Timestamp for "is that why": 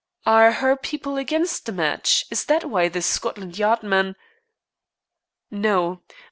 2.31-2.87